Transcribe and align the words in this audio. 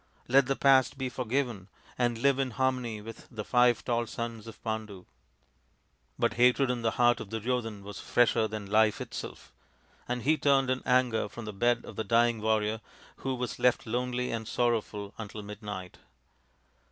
Let 0.27 0.47
the 0.47 0.55
past 0.55 0.97
be 0.97 1.09
forgiven 1.09 1.67
and 1.95 2.17
live 2.17 2.39
in 2.39 2.49
harmony 2.49 3.01
with 3.01 3.27
the 3.29 3.45
five 3.45 3.85
tall 3.85 4.07
sons 4.07 4.47
of 4.47 4.59
Pandu." 4.63 5.05
But 6.17 6.33
hatred 6.33 6.71
in 6.71 6.81
the 6.81 6.89
heart 6.97 7.19
of 7.19 7.29
Duryodhan 7.29 7.83
was 7.83 7.99
fresher 7.99 8.47
than 8.47 8.65
life 8.65 8.99
itself, 8.99 9.53
and 10.07 10.23
he 10.23 10.39
turned 10.39 10.71
in 10.71 10.81
anger 10.87 11.29
from 11.29 11.45
the 11.45 11.53
bed 11.53 11.85
of 11.85 11.97
the 11.97 12.03
dying 12.03 12.41
warrior, 12.41 12.81
who 13.17 13.35
was 13.35 13.59
left 13.59 13.85
lonely 13.85 14.31
and 14.31 14.47
sorrowful 14.47 15.13
until 15.19 15.43
midnight. 15.43 15.99